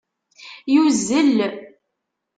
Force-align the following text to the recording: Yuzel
Yuzel 0.73 1.47